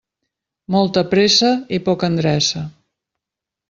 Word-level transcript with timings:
Molta 0.75 1.03
pressa 1.13 1.53
i 1.79 1.83
poca 1.91 2.13
endreça. 2.15 2.67